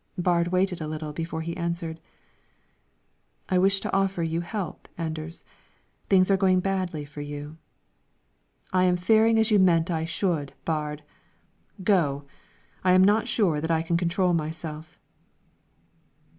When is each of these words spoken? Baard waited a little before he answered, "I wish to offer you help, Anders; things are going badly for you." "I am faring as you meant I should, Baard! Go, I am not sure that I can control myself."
Baard 0.17 0.47
waited 0.47 0.81
a 0.81 0.87
little 0.87 1.13
before 1.13 1.43
he 1.43 1.55
answered, 1.55 1.99
"I 3.49 3.59
wish 3.59 3.81
to 3.81 3.93
offer 3.93 4.23
you 4.23 4.41
help, 4.41 4.87
Anders; 4.97 5.43
things 6.09 6.31
are 6.31 6.37
going 6.37 6.59
badly 6.59 7.05
for 7.05 7.21
you." 7.21 7.57
"I 8.73 8.85
am 8.85 8.97
faring 8.97 9.37
as 9.37 9.51
you 9.51 9.59
meant 9.59 9.91
I 9.91 10.05
should, 10.05 10.53
Baard! 10.65 11.01
Go, 11.83 12.23
I 12.83 12.93
am 12.93 13.03
not 13.03 13.27
sure 13.27 13.61
that 13.61 13.69
I 13.69 13.83
can 13.83 13.95
control 13.95 14.33
myself." 14.33 14.99